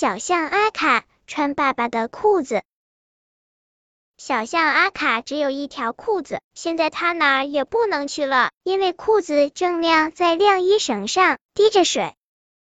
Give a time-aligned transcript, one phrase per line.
[0.00, 2.62] 小象阿卡穿爸爸的裤子。
[4.16, 12.14] 小象阿卡只有一条裤子，现在他哪儿也不能去了，因为裤子正晾在晾衣绳上，滴着水。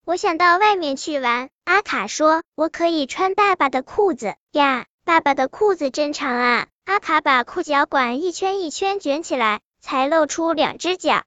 [0.06, 11.22] 我想到外面去玩，阿卡说：“我可以穿爸爸的裤子呀，爸爸的裤子真长啊。”阿卡把裤脚管一圈一圈卷起来，才露出两只脚。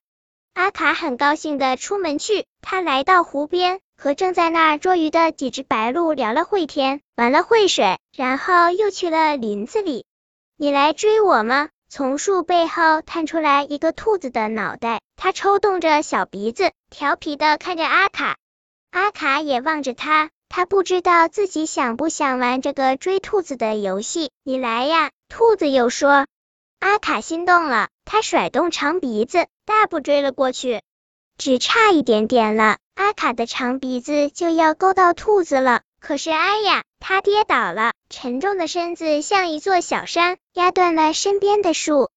[0.53, 10.05] 阿卡很高兴的出门去，他来到湖边，和正在那捉鱼的几只白鹭聊了会天，玩了会水，然后又去了林子里。
[10.57, 11.69] 你来追我吗？
[11.89, 18.37] 从树背后探出来一个兔子的脑袋，它抽动着小鼻子，调皮的看着阿卡。
[18.91, 24.31] 阿卡也望着他，他不知道自己想不想玩这个追兔子的游戏。
[24.43, 26.27] 你来呀，兔子又说。
[26.79, 30.81] 阿卡心动了，他甩动长鼻子，大步追了过去。
[31.37, 35.81] 只差一点点了，阿卡的长鼻子就要勾到兔子了。
[36.01, 42.09] 可是，哎呀，他跌倒了，沉重的身子像一座小山，压断了身边的树。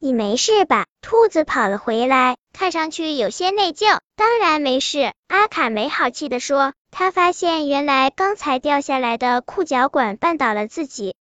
[0.00, 0.86] 你没事吧？
[1.00, 4.00] 兔子跑了回来，看上去有些内疚。
[4.16, 6.72] 当然没事，阿卡没好气的说。
[6.90, 11.14] 他发现原来刚才掉下来的裤脚管绊倒了自己。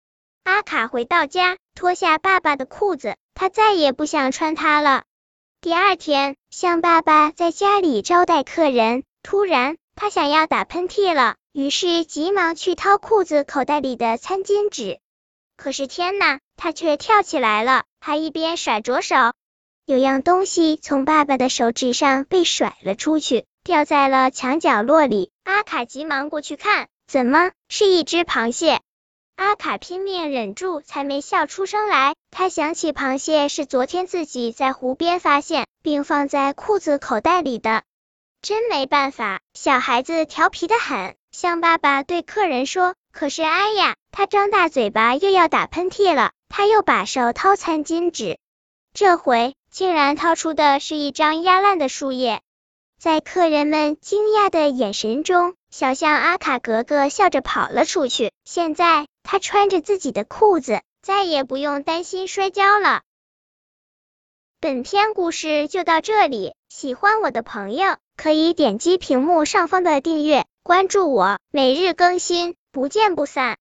[0.46, 5.04] 阿卡回到家，脱下爸爸的裤子，他再也不想穿它了。
[5.62, 11.36] 第二天，象爸爸在家里招待客人，突然他想要打喷嚏了。
[11.54, 15.00] 于是急忙去掏裤子口袋里的餐巾纸，
[15.56, 19.16] 可是天呐，他却跳起来了，还一边甩着手，
[19.86, 25.32] 有样东西从爸爸的手指上被甩了出去，掉在了墙角落里。
[25.44, 28.82] 阿卡急忙过去看，怎么是一只螃蟹？
[29.36, 32.16] 阿卡拼命忍住，才没笑出声来。
[32.32, 37.84] 他想起螃蟹是昨天自己在湖边发现，并放在裤子口袋里的，
[38.42, 41.16] 真没办法，小孩子调皮的很。
[41.32, 48.38] 象爸爸对客人说：“可是，哎呀，他张大嘴巴又要打喷嚏了。”他又把手掏餐巾纸，
[48.94, 52.42] 这回竟然掏出的是一张压烂的树叶。
[53.00, 58.32] 在客人们惊讶的眼神中，小象阿卡格格笑着跑了出去。
[58.46, 63.02] 现在他穿着自己的裤子，再也不用担心摔跤了。
[64.60, 70.46] 本篇故事就到这里，喜欢我的朋友可以点击屏幕上方的订阅。
[70.64, 73.52] 关注我，每日更新，不见不散。